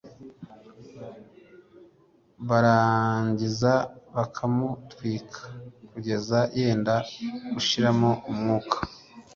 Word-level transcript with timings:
barangiza 2.47 3.73
bakamutwika 4.15 5.41
kugeza 5.89 6.39
yenda 6.59 6.95
gushiramo 7.53 8.09
umwuka 8.31 8.77